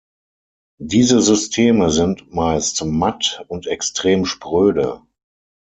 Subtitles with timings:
[0.81, 5.03] Diese Systeme sind meist matt und extrem spröde.